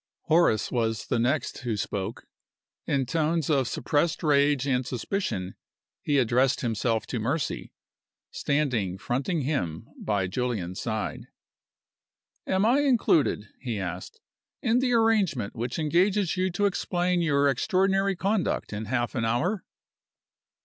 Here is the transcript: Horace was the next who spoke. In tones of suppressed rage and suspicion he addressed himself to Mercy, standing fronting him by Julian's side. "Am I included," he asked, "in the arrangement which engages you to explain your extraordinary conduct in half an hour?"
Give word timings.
Horace 0.21 0.71
was 0.71 1.05
the 1.05 1.19
next 1.19 1.59
who 1.59 1.77
spoke. 1.77 2.25
In 2.87 3.05
tones 3.05 3.51
of 3.51 3.67
suppressed 3.67 4.23
rage 4.23 4.65
and 4.65 4.83
suspicion 4.83 5.53
he 6.01 6.17
addressed 6.17 6.61
himself 6.61 7.05
to 7.05 7.19
Mercy, 7.19 7.71
standing 8.31 8.97
fronting 8.97 9.41
him 9.41 9.87
by 9.95 10.25
Julian's 10.25 10.81
side. 10.81 11.27
"Am 12.47 12.65
I 12.65 12.79
included," 12.79 13.49
he 13.59 13.77
asked, 13.79 14.19
"in 14.63 14.79
the 14.79 14.91
arrangement 14.93 15.55
which 15.55 15.77
engages 15.77 16.35
you 16.35 16.49
to 16.49 16.65
explain 16.65 17.21
your 17.21 17.47
extraordinary 17.47 18.15
conduct 18.15 18.73
in 18.73 18.85
half 18.85 19.13
an 19.13 19.23
hour?" 19.23 19.63